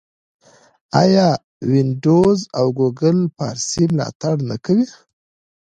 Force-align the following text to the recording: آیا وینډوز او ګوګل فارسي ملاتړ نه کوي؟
آیا 1.01 1.27
وینډوز 1.71 2.39
او 2.57 2.65
ګوګل 2.79 3.19
فارسي 3.35 3.83
ملاتړ 3.93 4.35
نه 4.49 4.57
کوي؟ 4.65 4.87